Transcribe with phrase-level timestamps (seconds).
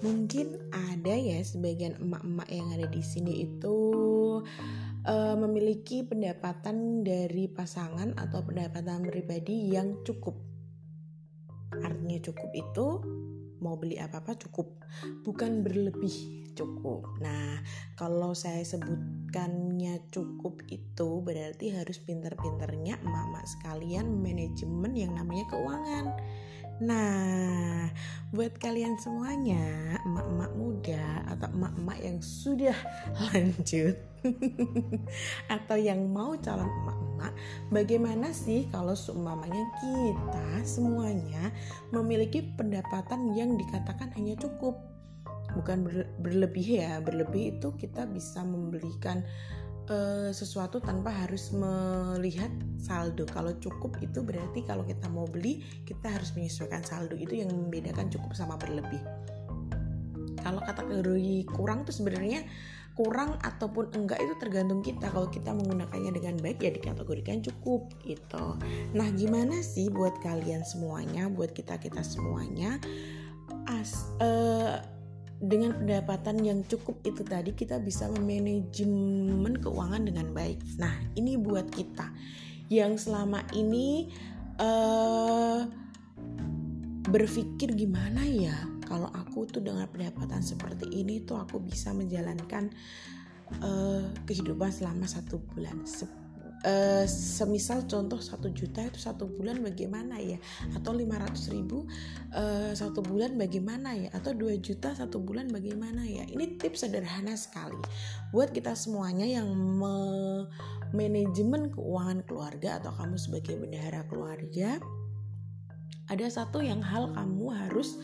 [0.00, 3.78] mungkin ada ya sebagian emak-emak yang ada di sini itu
[5.04, 10.36] uh, memiliki pendapatan dari pasangan atau pendapatan pribadi yang cukup.
[11.80, 12.86] Artinya cukup itu
[13.60, 14.84] mau beli apa-apa cukup,
[15.22, 17.06] bukan berlebih cukup.
[17.20, 17.60] Nah,
[17.94, 26.06] kalau saya sebutkannya cukup itu berarti harus pinter-pinternya emak-emak sekalian manajemen yang namanya keuangan.
[26.80, 27.92] Nah,
[28.32, 32.72] buat kalian semuanya, emak-emak muda atau emak-emak yang sudah
[33.28, 34.00] lanjut
[35.60, 37.32] atau yang mau calon emak-emak,
[37.68, 41.52] bagaimana sih kalau seumpamanya kita semuanya
[41.92, 44.80] memiliki pendapatan yang dikatakan hanya cukup?
[45.52, 45.84] Bukan
[46.24, 49.20] berlebih ya, berlebih itu kita bisa membelikan
[49.90, 53.26] uh, sesuatu tanpa harus melihat saldo.
[53.28, 57.18] Kalau cukup itu berarti kalau kita mau beli kita harus menyesuaikan saldo.
[57.18, 59.02] Itu yang membedakan cukup sama berlebih.
[60.40, 62.46] Kalau kategori kurang tuh sebenarnya
[62.96, 65.12] kurang ataupun enggak itu tergantung kita.
[65.12, 68.56] Kalau kita menggunakannya dengan baik ya dikategorikan cukup gitu.
[68.96, 72.80] Nah, gimana sih buat kalian semuanya, buat kita-kita semuanya
[73.68, 74.39] as uh,
[75.40, 80.60] dengan pendapatan yang cukup itu tadi kita bisa memanajemen keuangan dengan baik.
[80.76, 82.12] Nah, ini buat kita
[82.68, 84.12] yang selama ini
[84.60, 85.64] uh,
[87.08, 92.68] berpikir gimana ya kalau aku tuh dengan pendapatan seperti ini tuh aku bisa menjalankan
[93.64, 95.82] uh, kehidupan selama satu bulan
[96.64, 100.36] uh, semisal contoh satu juta itu satu bulan bagaimana ya?
[100.76, 101.88] Atau 500 ribu
[102.36, 104.08] uh, satu bulan bagaimana ya?
[104.12, 106.24] Atau 2 juta satu bulan bagaimana ya?
[106.28, 107.80] Ini tips sederhana sekali
[108.34, 109.94] buat kita semuanya yang me
[110.90, 114.82] manajemen keuangan keluarga atau kamu sebagai bendahara keluarga.
[116.10, 117.94] Ada satu yang hal kamu harus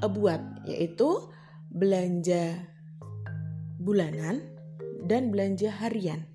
[0.00, 1.26] uh, buat yaitu
[1.74, 2.54] belanja
[3.82, 4.46] bulanan
[5.02, 6.31] dan belanja harian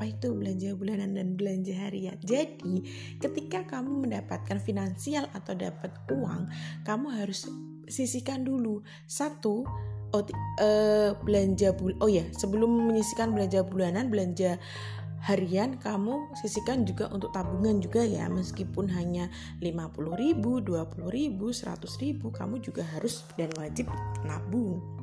[0.00, 2.16] apa itu belanja bulanan dan belanja harian.
[2.24, 2.80] Jadi,
[3.20, 6.48] ketika kamu mendapatkan finansial atau dapat uang,
[6.88, 7.44] kamu harus
[7.84, 8.80] sisihkan dulu.
[9.04, 9.68] Satu
[10.16, 10.24] oh,
[10.56, 14.56] uh, belanja bul oh ya sebelum menyisihkan belanja bulanan belanja
[15.20, 18.24] harian kamu sisihkan juga untuk tabungan juga ya.
[18.32, 19.28] Meskipun hanya
[19.60, 23.92] 50 ribu 20 ribu 100 ribu kamu juga harus dan wajib
[24.24, 24.99] nabung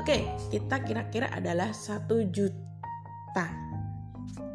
[0.00, 3.46] Oke, kita kira-kira adalah satu juta.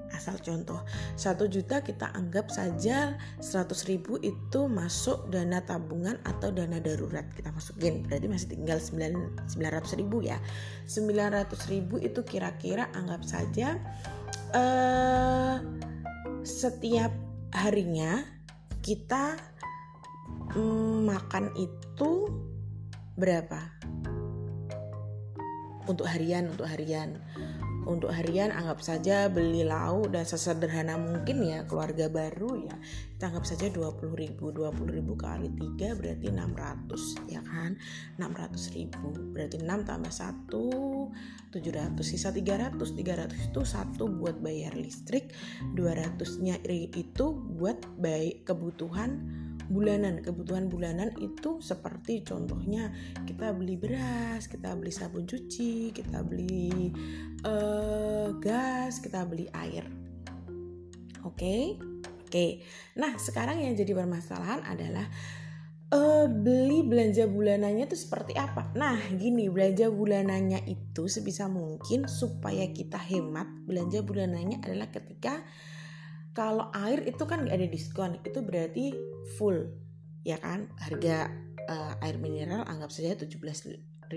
[0.10, 0.82] Asal contoh,
[1.14, 7.54] satu juta kita anggap saja 100 ribu itu masuk dana tabungan atau dana darurat kita
[7.54, 8.02] masukin.
[8.10, 10.42] Berarti masih tinggal 9, 900 ribu ya.
[10.90, 13.78] 900 ribu itu kira-kira anggap saja
[14.58, 15.62] uh,
[16.42, 17.14] setiap
[17.54, 18.26] harinya
[18.82, 19.38] kita
[20.58, 22.26] mm, makan itu
[23.14, 23.78] berapa?
[25.88, 27.18] Untuk harian untuk harian.
[27.88, 32.76] Untuk harian anggap saja beli lauk dan sesederhana mungkin ya keluarga baru ya
[33.16, 37.80] kita anggap saja 20 ribu 20 ribu kali 3 berarti 600 ya kan?
[38.20, 45.32] 600 ribu berarti 6 tambah 1 700 sisa 300 300 itu satu buat bayar listrik
[45.74, 47.26] 200 nya itu
[47.56, 52.92] buat baik kebutuhan bulanan kebutuhan bulanan itu seperti contohnya
[53.28, 56.92] kita beli beras kita beli sabun cuci kita beli
[57.44, 59.84] uh, gas kita beli air
[61.28, 61.76] oke okay?
[62.04, 62.52] oke okay.
[62.96, 65.08] nah sekarang yang jadi permasalahan adalah
[65.92, 68.72] uh, beli belanja bulanannya itu seperti apa?
[68.76, 75.44] Nah, gini, belanja bulanannya itu sebisa mungkin supaya kita hemat, belanja bulanannya adalah ketika
[76.38, 78.94] kalau air itu kan nggak ada diskon itu berarti
[79.42, 79.66] full
[80.22, 80.70] ya kan?
[80.78, 81.34] Harga
[81.66, 84.14] uh, air mineral anggap saja 17.500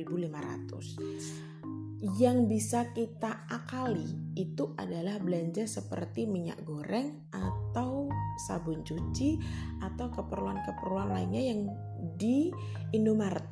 [2.00, 8.08] yang bisa kita akali itu adalah belanja seperti minyak goreng atau
[8.48, 9.36] sabun cuci
[9.84, 11.68] atau keperluan-keperluan lainnya yang
[12.16, 12.48] di
[12.96, 13.44] Indomaret.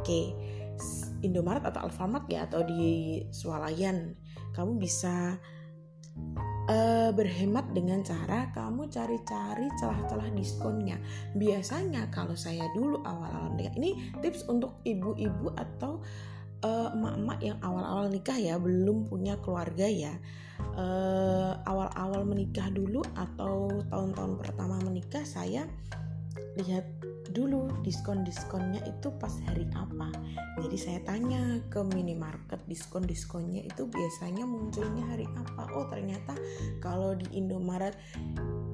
[0.00, 0.32] Oke,
[1.20, 4.16] Indomaret atau Alfamart ya atau di Swalayan.
[4.56, 5.36] Kamu bisa
[6.68, 11.00] uh, berhemat dengan cara kamu cari-cari celah-celah diskonnya.
[11.34, 16.02] Biasanya kalau saya dulu awal-awal nikah, ini tips untuk ibu-ibu atau
[16.62, 20.14] uh, emak-emak yang awal-awal nikah ya, belum punya keluarga ya.
[20.78, 25.66] Uh, awal-awal menikah dulu atau tahun-tahun pertama menikah saya
[26.60, 26.84] lihat
[27.32, 30.12] dulu diskon-diskonnya itu pas hari apa.
[30.60, 35.72] Jadi saya tanya ke minimarket diskon-diskonnya itu biasanya munculnya hari apa.
[35.72, 36.36] Oh ternyata
[36.84, 37.96] kalau di Indomaret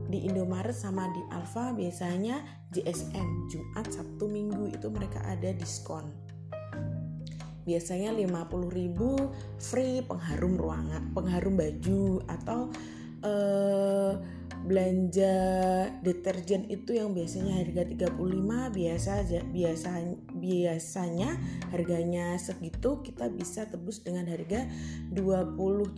[0.09, 2.41] di Indomaret sama di Alfa biasanya
[2.73, 6.09] JSM Jumat Sabtu Minggu itu mereka ada diskon
[7.69, 8.97] biasanya 50.000
[9.61, 12.73] free pengharum ruangan pengharum baju atau
[13.21, 14.13] eh,
[14.67, 15.35] belanja
[16.03, 19.13] deterjen itu yang biasanya harga 35 biasa
[19.55, 19.89] biasa
[20.35, 21.31] biasanya
[21.71, 24.67] harganya segitu kita bisa tebus dengan harga
[25.15, 25.95] 27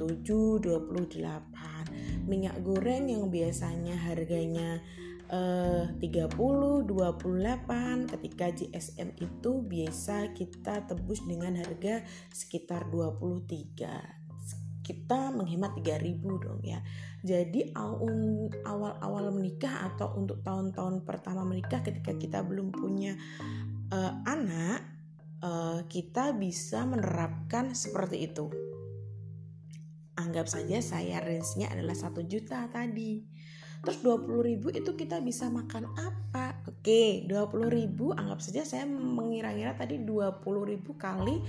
[0.60, 4.78] 28 minyak goreng yang biasanya harganya
[5.32, 6.30] eh, 30
[6.84, 14.20] 28 ketika GSM itu biasa kita tebus dengan harga sekitar 23
[14.90, 16.82] kita menghemat 3000 dong ya
[17.20, 17.76] jadi
[18.64, 23.12] awal-awal menikah atau untuk tahun-tahun pertama menikah ketika kita belum punya
[23.92, 24.80] uh, anak,
[25.44, 28.48] uh, kita bisa menerapkan seperti itu.
[30.16, 33.20] Anggap saja saya range-nya adalah satu juta tadi.
[33.80, 36.60] Terus 20 ribu itu kita bisa makan apa?
[36.68, 41.40] Oke, 20 ribu anggap saja saya mengira-ngira tadi 20 ribu kali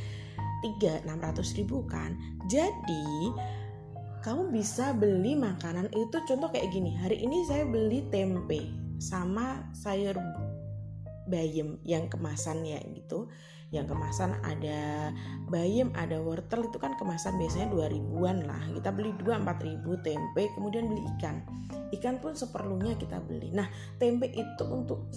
[0.80, 2.16] 3, 600 ribu kan.
[2.48, 3.36] Jadi
[4.22, 6.94] kamu bisa beli makanan itu contoh kayak gini.
[6.94, 8.70] Hari ini saya beli tempe
[9.02, 10.14] sama sayur
[11.26, 13.34] bayam yang kemasannya gitu.
[13.74, 15.10] Yang kemasan ada
[15.50, 18.62] bayam ada wortel itu kan kemasan biasanya 2000-an lah.
[18.78, 21.42] Kita beli 2 4 ribu tempe kemudian beli ikan.
[21.90, 23.50] Ikan pun seperlunya kita beli.
[23.50, 23.66] Nah
[23.98, 25.10] tempe itu untuk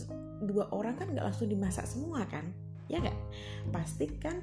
[0.44, 2.48] dua orang kan nggak langsung dimasak semua kan?
[2.88, 3.18] Ya nggak?
[3.68, 4.40] Pasti kan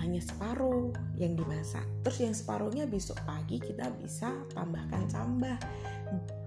[0.00, 1.84] hanya separuh yang dimasak.
[2.02, 5.56] Terus yang separuhnya besok pagi kita bisa tambahkan sambah.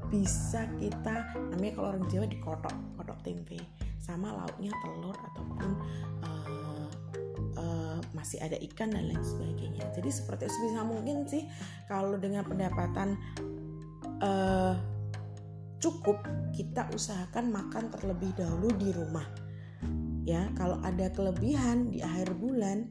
[0.10, 3.62] Bisa kita namanya kalau orang Jawa dikotok kotok tempe.
[4.04, 5.70] Sama lauknya telur ataupun
[6.28, 6.90] uh,
[7.56, 9.86] uh, masih ada ikan dan lain sebagainya.
[9.96, 11.48] Jadi seperti itu bisa mungkin sih
[11.88, 13.16] kalau dengan pendapatan
[14.20, 14.76] uh,
[15.80, 16.24] cukup
[16.56, 19.28] kita usahakan makan terlebih dahulu di rumah.
[20.24, 22.88] Ya kalau ada kelebihan di akhir bulan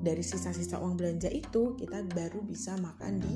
[0.00, 3.34] dari sisa-sisa uang belanja itu kita baru bisa makan di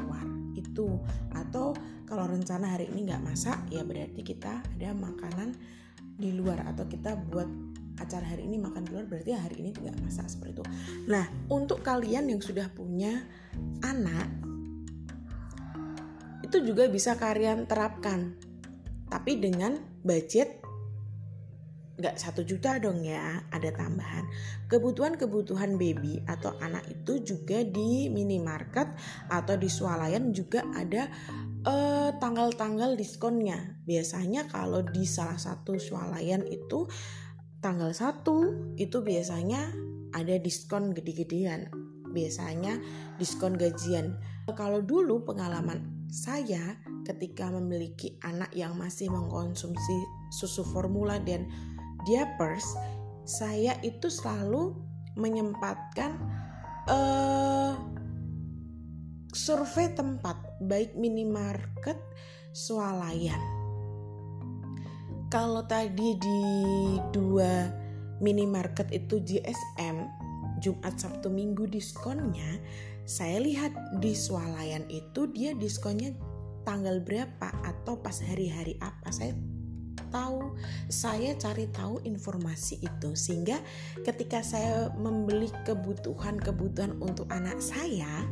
[0.00, 0.26] luar
[0.58, 0.98] itu.
[1.36, 1.76] Atau
[2.08, 5.54] kalau rencana hari ini nggak masak ya berarti kita ada makanan
[6.18, 6.64] di luar.
[6.66, 7.46] Atau kita buat
[8.00, 10.64] acara hari ini makan di luar berarti hari ini tidak masak seperti itu.
[11.06, 13.22] Nah untuk kalian yang sudah punya
[13.84, 14.28] anak
[16.42, 18.36] itu juga bisa kalian terapkan.
[19.08, 20.61] Tapi dengan budget
[21.92, 24.24] nggak satu juta dong ya ada tambahan.
[24.72, 28.88] Kebutuhan-kebutuhan baby atau anak itu juga di minimarket
[29.28, 31.08] atau di swalayan juga ada
[31.68, 33.82] eh, tanggal-tanggal diskonnya.
[33.84, 36.88] Biasanya kalau di salah satu swalayan itu
[37.60, 39.70] tanggal satu itu biasanya
[40.16, 41.68] ada diskon gede-gedean.
[42.12, 42.76] Biasanya
[43.16, 44.16] diskon gajian.
[44.52, 46.76] Kalau dulu pengalaman saya
[47.08, 49.96] ketika memiliki anak yang masih mengkonsumsi
[50.28, 51.48] susu formula dan
[52.06, 52.64] diapers
[53.22, 54.74] saya itu selalu
[55.14, 56.18] menyempatkan
[56.90, 57.78] uh,
[59.32, 61.98] survei tempat baik minimarket
[62.52, 63.40] swalayan.
[65.32, 66.40] Kalau tadi di
[67.14, 67.72] dua
[68.20, 70.04] minimarket itu GSM
[70.60, 72.60] Jumat Sabtu Minggu diskonnya
[73.02, 76.14] saya lihat di swalayan itu dia diskonnya
[76.62, 79.10] tanggal berapa atau pas hari-hari apa.
[79.10, 79.34] Saya
[80.12, 80.54] tahu,
[80.92, 83.16] saya cari tahu informasi itu.
[83.16, 83.58] Sehingga
[84.04, 88.28] ketika saya membeli kebutuhan-kebutuhan untuk anak saya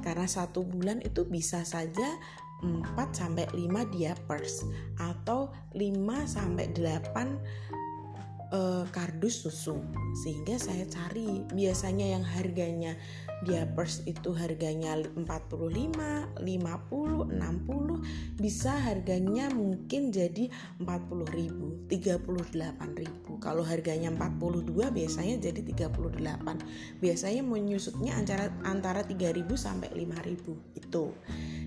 [0.00, 2.16] karena satu bulan itu bisa saja
[2.60, 4.64] 4 sampai 5 diapers
[5.00, 5.80] atau 5
[6.24, 9.80] sampai 8 uh, kardus susu.
[10.16, 12.96] Sehingga saya cari biasanya yang harganya
[13.40, 23.40] diapers itu harganya 45, 50, 60 bisa harganya mungkin jadi 40 ribu 38 ribu.
[23.40, 31.04] Kalau harganya 42 biasanya jadi 38 biasanya menyusutnya antara antara 3000 sampai 5000 itu.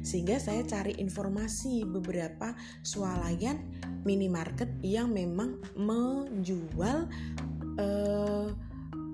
[0.05, 2.53] Sehingga saya cari informasi beberapa
[2.85, 3.57] swalayan
[4.05, 7.09] minimarket yang memang menjual
[7.81, 8.47] eh,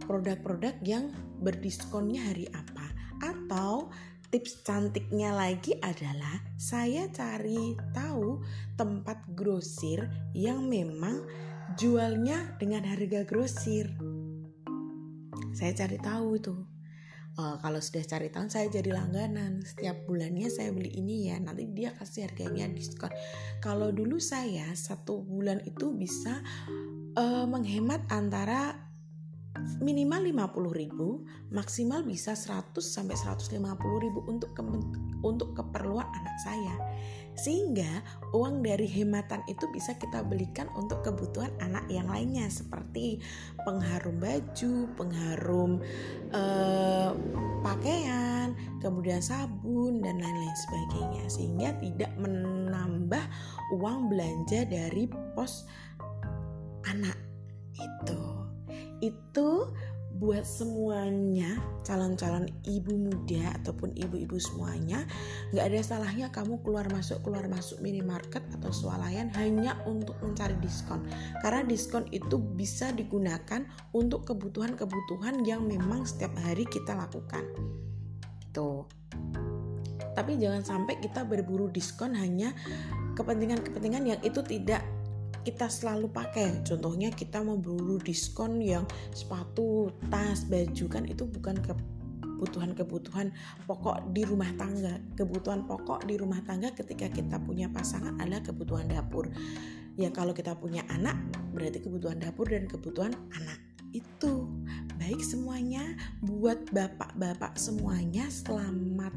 [0.09, 1.13] produk-produk yang
[1.45, 2.89] berdiskonnya hari apa.
[3.21, 3.93] Atau
[4.33, 8.41] tips cantiknya lagi adalah saya cari tahu
[8.73, 11.21] tempat grosir yang memang
[11.77, 13.93] jualnya dengan harga grosir.
[15.53, 16.57] Saya cari tahu itu.
[17.39, 19.63] Uh, kalau sudah cari tahu saya jadi langganan.
[19.63, 23.13] Setiap bulannya saya beli ini ya nanti dia kasih harganya diskon.
[23.63, 26.41] Kalau dulu saya satu bulan itu bisa
[27.15, 28.88] uh, menghemat antara
[29.82, 33.60] minimal 50 ribu, maksimal bisa 100 sampai 150
[34.06, 34.62] ribu untuk ke,
[35.25, 36.75] untuk keperluan anak saya.
[37.39, 38.03] Sehingga
[38.36, 43.24] uang dari hematan itu bisa kita belikan untuk kebutuhan anak yang lainnya seperti
[43.63, 45.72] pengharum baju, pengharum
[46.36, 47.12] eh,
[47.63, 48.51] pakaian,
[48.84, 51.24] kemudian sabun dan lain-lain sebagainya.
[51.32, 53.24] Sehingga tidak menambah
[53.79, 55.63] uang belanja dari pos
[56.91, 57.15] anak
[57.79, 58.38] itu
[59.00, 59.72] itu
[60.20, 65.08] buat semuanya calon-calon ibu muda ataupun ibu-ibu semuanya
[65.53, 71.06] nggak ada salahnya kamu keluar masuk keluar masuk minimarket atau swalayan hanya untuk mencari diskon.
[71.39, 73.63] Karena diskon itu bisa digunakan
[73.96, 77.46] untuk kebutuhan-kebutuhan yang memang setiap hari kita lakukan.
[78.44, 78.89] Itu
[80.20, 82.51] tapi jangan sampai kita berburu diskon hanya
[83.15, 84.84] kepentingan-kepentingan yang itu tidak
[85.43, 86.63] kita selalu pakai.
[86.65, 88.84] Contohnya kita mau berburu diskon yang
[89.15, 93.31] sepatu, tas, baju kan itu bukan kebutuhan-kebutuhan
[93.67, 95.00] pokok di rumah tangga.
[95.15, 99.27] Kebutuhan pokok di rumah tangga ketika kita punya pasangan adalah kebutuhan dapur.
[100.00, 101.19] Ya kalau kita punya anak
[101.51, 103.60] berarti kebutuhan dapur dan kebutuhan anak.
[103.89, 104.48] Itu
[105.01, 109.12] baik semuanya buat bapak-bapak semuanya selamat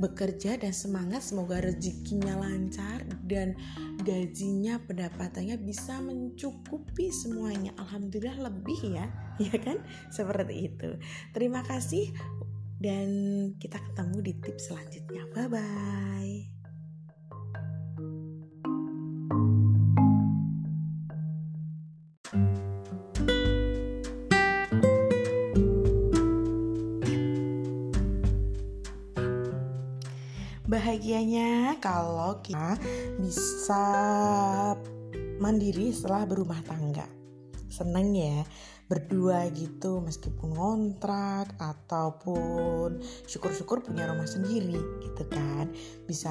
[0.00, 3.52] bekerja dan semangat semoga rezekinya lancar dan
[4.02, 7.72] gajinya pendapatannya bisa mencukupi semuanya.
[7.78, 9.06] Alhamdulillah lebih ya
[9.46, 9.80] ya kan?
[10.08, 10.96] Seperti itu.
[11.32, 12.12] Terima kasih
[12.80, 13.08] dan
[13.60, 15.22] kita ketemu di tips selanjutnya.
[15.36, 16.59] Bye bye
[31.10, 32.78] bahagianya kalau kita
[33.18, 33.82] bisa
[35.42, 37.02] mandiri setelah berumah tangga.
[37.66, 38.46] Seneng ya
[38.86, 45.74] berdua gitu meskipun ngontrak ataupun syukur-syukur punya rumah sendiri gitu kan.
[46.06, 46.30] Bisa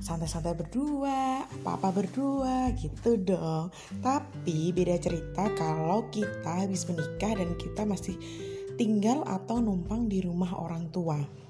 [0.00, 3.76] santai-santai berdua apa-apa berdua gitu dong.
[4.00, 8.16] Tapi beda cerita kalau kita habis menikah dan kita masih
[8.80, 11.41] tinggal atau numpang di rumah orang tua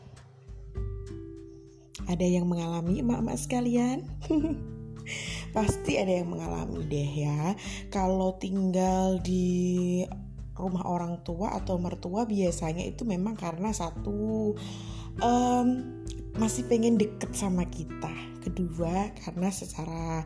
[2.12, 4.04] ada yang mengalami emak-emak sekalian?
[5.57, 7.57] Pasti ada yang mengalami deh ya.
[7.88, 10.04] Kalau tinggal di
[10.52, 14.52] rumah orang tua atau mertua biasanya itu memang karena satu
[15.25, 15.66] um,
[16.37, 18.12] masih pengen deket sama kita.
[18.45, 20.25] Kedua karena secara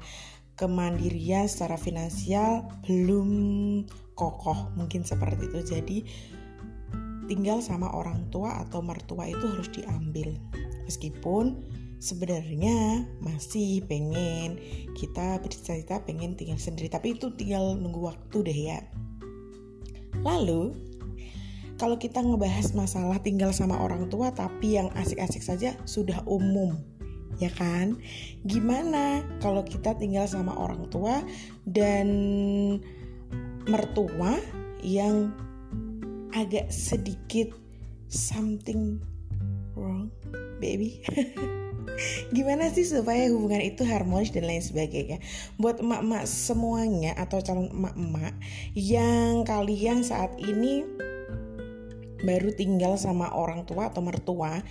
[0.57, 3.29] kemandirian, secara finansial belum
[4.17, 5.61] kokoh mungkin seperti itu.
[5.63, 5.99] Jadi
[7.27, 10.39] tinggal sama orang tua atau mertua itu harus diambil
[10.87, 11.67] meskipun
[11.99, 14.61] sebenarnya masih pengen
[14.95, 18.81] kita bercerita pengen tinggal sendiri tapi itu tinggal nunggu waktu deh ya.
[20.23, 20.73] Lalu
[21.77, 26.79] kalau kita ngebahas masalah tinggal sama orang tua tapi yang asik-asik saja sudah umum
[27.37, 28.01] ya kan?
[28.49, 31.21] Gimana kalau kita tinggal sama orang tua
[31.69, 32.09] dan
[33.67, 34.41] mertua
[34.81, 35.35] yang
[36.33, 37.51] agak sedikit
[38.07, 39.01] something
[39.75, 40.13] wrong
[40.59, 41.01] baby.
[42.37, 45.23] Gimana sih supaya hubungan itu harmonis dan lain sebagainya?
[45.57, 48.35] Buat emak-emak semuanya atau calon emak-emak
[48.77, 50.85] yang kalian saat ini
[52.21, 54.65] baru tinggal sama orang tua atau mertua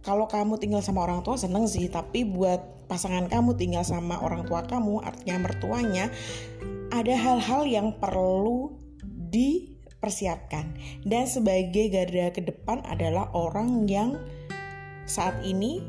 [0.00, 4.48] kalau kamu tinggal sama orang tua seneng sih tapi buat pasangan kamu tinggal sama orang
[4.48, 6.08] tua kamu artinya mertuanya
[6.94, 8.72] ada hal-hal yang perlu
[9.30, 10.78] dipersiapkan.
[11.02, 14.16] Dan sebagai garda ke depan adalah orang yang
[15.06, 15.80] saat ini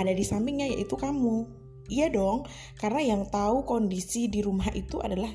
[0.00, 1.46] ada di sampingnya yaitu kamu.
[1.92, 2.48] Iya dong,
[2.80, 5.28] karena yang tahu kondisi di rumah itu adalah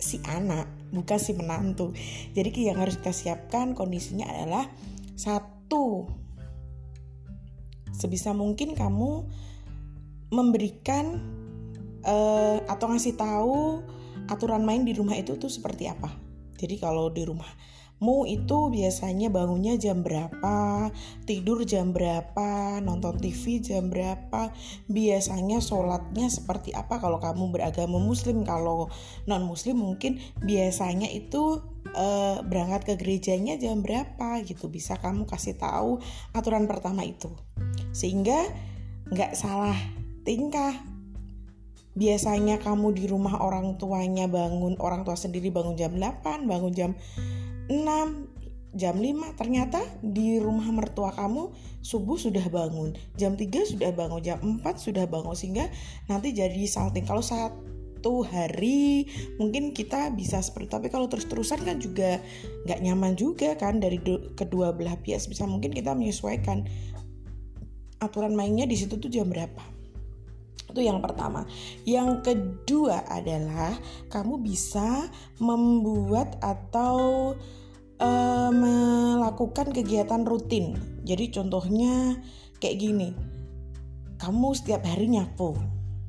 [0.00, 1.94] si anak, bukan si menantu.
[2.34, 4.66] Jadi yang harus kita siapkan kondisinya adalah
[5.14, 6.08] satu,
[7.94, 9.28] sebisa mungkin kamu
[10.32, 11.20] memberikan
[12.02, 13.84] uh, atau ngasih tahu
[14.26, 16.10] aturan main di rumah itu tuh seperti apa.
[16.56, 17.48] Jadi kalau di rumah
[18.00, 20.88] Mu itu biasanya bangunnya jam berapa,
[21.28, 24.56] tidur jam berapa, nonton TV jam berapa,
[24.88, 26.96] biasanya sholatnya seperti apa?
[26.96, 28.88] Kalau kamu beragama muslim, kalau
[29.28, 31.60] non muslim mungkin biasanya itu
[31.92, 34.72] uh, berangkat ke gerejanya jam berapa gitu.
[34.72, 36.00] Bisa kamu kasih tahu
[36.32, 37.28] aturan pertama itu.
[37.92, 38.48] Sehingga
[39.12, 39.76] nggak salah
[40.24, 40.72] tingkah.
[41.90, 46.90] Biasanya kamu di rumah orang tuanya bangun orang tua sendiri bangun jam 8 bangun jam
[47.70, 51.50] 6 jam 5 ternyata di rumah mertua kamu
[51.82, 55.66] subuh sudah bangun jam 3 sudah bangun jam 4 sudah bangun sehingga
[56.06, 57.02] nanti jadi salting.
[57.02, 59.10] Kalau satu hari
[59.42, 62.22] mungkin kita bisa seperti tapi kalau terus-terusan kan juga
[62.66, 63.98] nggak nyaman juga kan dari
[64.38, 66.66] kedua belah pihak bisa mungkin kita menyesuaikan
[68.00, 69.80] aturan mainnya di situ tuh jam berapa.
[70.70, 71.42] Itu yang pertama.
[71.82, 73.74] Yang kedua adalah
[74.08, 75.10] kamu bisa
[75.42, 77.34] membuat atau
[78.00, 80.74] uh, melakukan kegiatan rutin.
[81.04, 82.18] Jadi contohnya
[82.60, 83.08] kayak gini
[84.20, 85.56] kamu setiap hari nyapu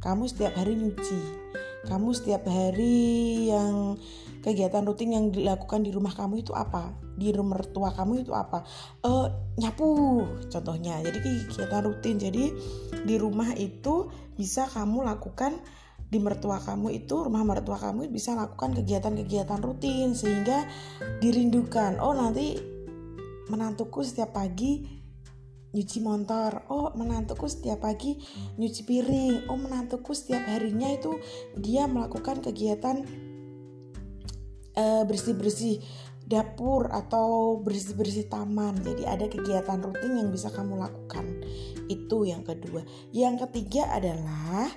[0.03, 1.41] kamu setiap hari nyuci
[1.87, 3.97] kamu setiap hari yang
[4.45, 6.93] kegiatan rutin yang dilakukan di rumah kamu itu apa?
[7.17, 8.61] Di rumah mertua kamu itu apa?
[9.01, 11.01] Uh, nyapu contohnya.
[11.01, 12.21] Jadi kegiatan rutin.
[12.21, 12.53] Jadi
[13.01, 15.57] di rumah itu bisa kamu lakukan
[16.11, 20.67] di mertua kamu itu rumah mertua kamu bisa lakukan kegiatan-kegiatan rutin sehingga
[21.23, 22.03] dirindukan.
[22.03, 22.59] Oh nanti
[23.47, 24.83] menantuku setiap pagi
[25.71, 26.67] nyuci motor.
[26.67, 28.19] Oh menantuku setiap pagi
[28.59, 29.47] nyuci piring.
[29.47, 31.15] Oh menantuku setiap harinya itu
[31.55, 33.07] dia melakukan kegiatan
[34.75, 35.79] uh, bersih-bersih
[36.27, 38.75] dapur atau bersih-bersih taman.
[38.83, 41.39] Jadi ada kegiatan rutin yang bisa kamu lakukan.
[41.87, 42.83] Itu yang kedua.
[43.15, 44.67] Yang ketiga adalah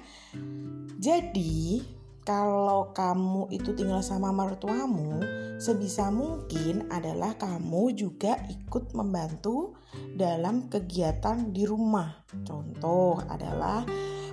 [1.05, 1.85] jadi
[2.25, 5.21] kalau kamu itu tinggal sama mertuamu,
[5.61, 9.77] sebisa mungkin adalah kamu juga ikut membantu
[10.17, 12.25] dalam kegiatan di rumah.
[12.49, 13.85] Contoh adalah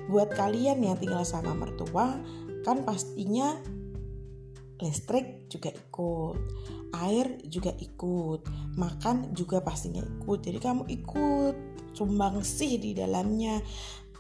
[0.07, 2.15] buat kalian yang tinggal sama mertua,
[2.63, 3.59] kan pastinya
[4.79, 6.39] listrik juga ikut,
[6.95, 8.47] air juga ikut,
[8.79, 10.39] makan juga pastinya ikut.
[10.39, 11.55] Jadi kamu ikut
[11.91, 13.59] sumbang sih di dalamnya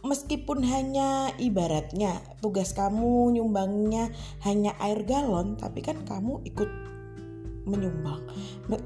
[0.01, 4.09] meskipun hanya ibaratnya tugas kamu nyumbangnya
[4.45, 6.69] hanya air galon tapi kan kamu ikut
[7.65, 8.25] menyumbang.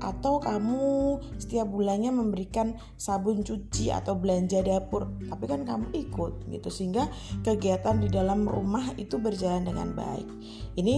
[0.04, 6.68] Atau kamu setiap bulannya memberikan sabun cuci atau belanja dapur tapi kan kamu ikut gitu.
[6.68, 7.08] Sehingga
[7.46, 10.28] kegiatan di dalam rumah itu berjalan dengan baik.
[10.76, 10.98] Ini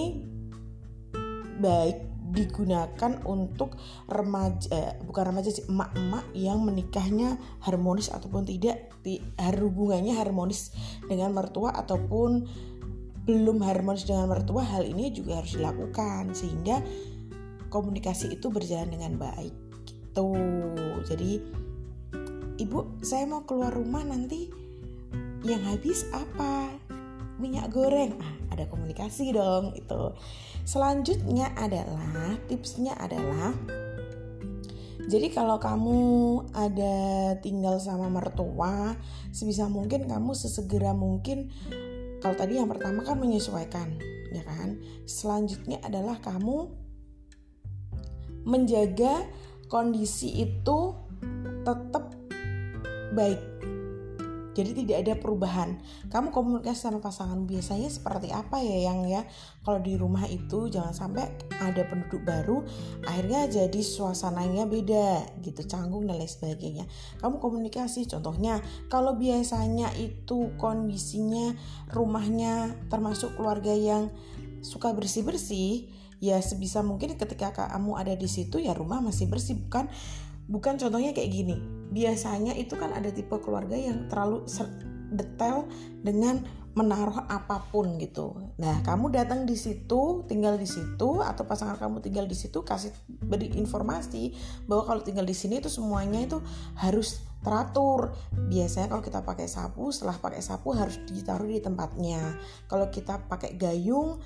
[1.57, 3.79] baik digunakan untuk
[4.11, 10.75] remaja eh, bukan remaja sih emak-emak yang menikahnya harmonis ataupun tidak di, hubungannya harmonis
[11.07, 12.43] dengan mertua ataupun
[13.27, 16.79] belum harmonis dengan mertua hal ini juga harus dilakukan sehingga
[17.67, 20.31] komunikasi itu berjalan dengan baik gitu.
[21.03, 21.43] Jadi
[22.59, 24.47] ibu saya mau keluar rumah nanti
[25.43, 26.71] yang habis apa?
[27.37, 28.15] Minyak goreng.
[28.17, 30.11] Ah ada komunikasi dong itu
[30.67, 33.55] Selanjutnya adalah tipsnya adalah
[35.07, 35.99] jadi kalau kamu
[36.51, 36.97] ada
[37.39, 38.99] tinggal sama mertua,
[39.31, 41.47] sebisa mungkin kamu sesegera mungkin
[42.19, 43.95] kalau tadi yang pertama kan menyesuaikan,
[44.35, 44.75] ya kan?
[45.07, 46.67] Selanjutnya adalah kamu
[48.43, 49.23] menjaga
[49.71, 50.91] kondisi itu
[51.63, 52.11] tetap
[53.15, 53.56] baik
[54.57, 55.77] jadi tidak ada perubahan.
[56.09, 59.21] Kamu komunikasi sama pasangan biasanya seperti apa ya yang ya?
[59.61, 61.29] Kalau di rumah itu jangan sampai
[61.61, 62.65] ada penduduk baru
[63.05, 66.89] akhirnya jadi suasananya beda gitu, canggung dan lain sebagainya.
[67.21, 68.57] Kamu komunikasi contohnya
[68.89, 71.53] kalau biasanya itu kondisinya
[71.93, 74.09] rumahnya termasuk keluarga yang
[74.65, 79.85] suka bersih-bersih, ya sebisa mungkin ketika kamu ada di situ ya rumah masih bersih bukan
[80.49, 84.43] bukan contohnya kayak gini biasanya itu kan ada tipe keluarga yang terlalu
[85.11, 85.67] detail
[86.03, 86.43] dengan
[86.77, 88.53] menaruh apa pun gitu.
[88.61, 92.93] Nah, kamu datang di situ, tinggal di situ atau pasangan kamu tinggal di situ kasih
[93.09, 94.37] beri informasi
[94.69, 96.37] bahwa kalau tinggal di sini itu semuanya itu
[96.77, 98.13] harus teratur.
[98.29, 102.37] Biasanya kalau kita pakai sapu, setelah pakai sapu harus ditaruh di tempatnya.
[102.69, 104.21] Kalau kita pakai gayung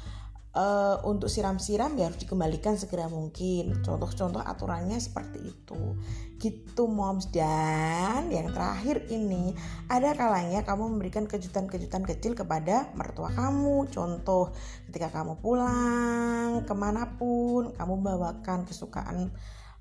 [0.56, 3.80] uh, untuk siram-siram ya harus dikembalikan segera mungkin.
[3.84, 5.96] Contoh-contoh aturannya seperti itu.
[6.42, 9.54] Gitu moms dan yang terakhir ini
[9.86, 13.88] ada kalanya kamu memberikan kejutan-kejutan kecil kepada mertua kamu.
[13.94, 14.52] Contoh
[14.90, 19.32] ketika kamu pulang ke mana pun kamu bawakan kesukaan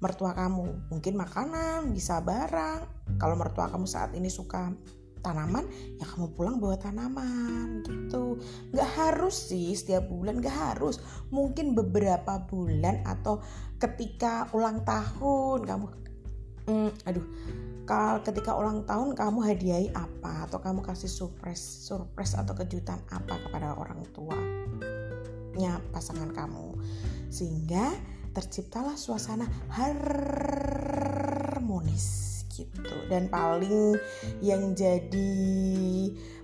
[0.00, 2.88] mertua kamu mungkin makanan bisa barang
[3.20, 4.72] kalau mertua kamu saat ini suka
[5.20, 5.64] tanaman
[6.00, 8.40] ya kamu pulang bawa tanaman gitu.
[8.72, 11.00] Nggak harus sih setiap bulan nggak harus.
[11.33, 13.40] Mungkin beberapa bulan atau
[13.80, 15.87] ketika ulang tahun kamu
[16.68, 17.26] hmm, aduh
[17.88, 20.46] kalau ketika ulang tahun kamu hadiahi apa?
[20.46, 24.38] Atau kamu kasih surprise surprise atau kejutan apa kepada orang tua
[25.59, 26.78] nya pasangan kamu?
[27.26, 27.90] Sehingga
[28.30, 30.30] terciptalah suasana harmonis
[32.61, 32.94] gitu.
[33.09, 33.96] Dan paling
[34.44, 35.33] yang jadi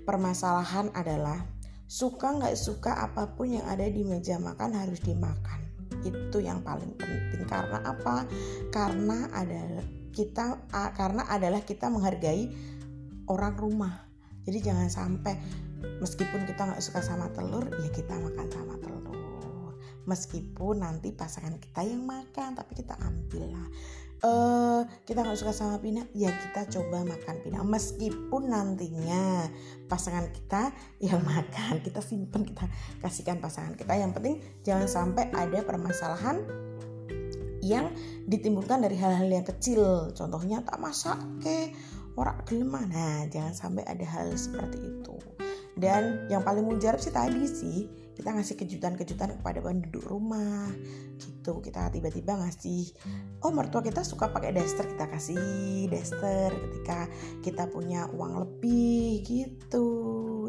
[0.08, 1.44] permasalahan adalah
[1.86, 5.60] suka nggak suka apa pun yang ada di meja makan harus dimakan.
[6.00, 7.44] Itu yang paling penting.
[7.44, 8.24] Karena apa?
[8.72, 9.84] Karena ada
[10.16, 10.64] kita
[10.96, 12.48] karena adalah kita menghargai
[13.28, 14.08] orang rumah.
[14.46, 15.34] Jadi jangan sampai
[16.00, 18.96] meskipun kita nggak suka sama telur ya kita makan sama telur.
[20.06, 23.66] Meskipun nanti pasangan kita yang makan tapi kita ambil lah
[25.08, 29.48] kita nggak suka sama pinang ya kita coba makan pinang meskipun nantinya
[29.88, 31.80] pasangan kita yang makan.
[31.80, 32.68] Kita simpen kita
[33.00, 33.96] kasihkan pasangan kita.
[33.96, 34.36] Yang penting
[34.66, 36.42] jangan sampai ada permasalahan
[37.64, 37.90] yang
[38.30, 40.12] ditimbulkan dari hal-hal yang kecil.
[40.12, 41.72] Contohnya tak masak ke?
[42.16, 45.16] Orang gelem nah jangan sampai ada hal seperti itu.
[45.76, 47.84] Dan yang paling mujarab sih tadi sih
[48.16, 50.72] kita ngasih kejutan-kejutan kepada penduduk rumah.
[51.20, 52.90] gitu kita tiba-tiba ngasih
[53.46, 54.86] oh mertua kita suka pakai daster.
[54.90, 57.06] Kita kasih daster ketika
[57.42, 59.86] kita punya uang lebih gitu.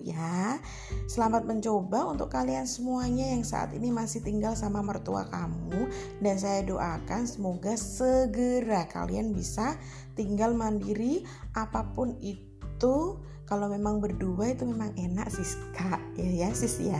[0.01, 0.61] Ya
[1.09, 5.89] selamat mencoba untuk kalian semuanya yang saat ini masih tinggal sama mertua kamu.
[6.21, 9.77] Dan saya doakan semoga segera kalian bisa
[10.17, 11.21] tinggal mandiri
[11.53, 13.21] apa pun itu.
[13.47, 16.99] Kalau memang berdua itu memang enak sih kak ya ya sis ya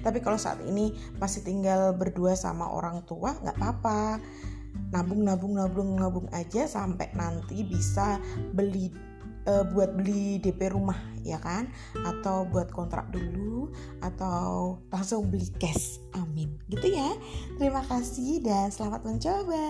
[0.00, 4.22] tapi kalau saat ini masih tinggal berdua sama orang tua nggak apa-apa.
[4.94, 8.16] Nabung nabung nabung nabung aja sampai nanti bisa
[8.54, 8.88] beli
[9.48, 11.68] uh, buat beli DP rumah ya kan?
[12.04, 13.72] Atau buat kontrak dulu
[14.04, 16.00] atau langsung beli cash.
[16.14, 16.56] Amin.
[16.68, 17.16] Gitu ya.
[17.56, 19.66] Terima kasih dan selamat mencoba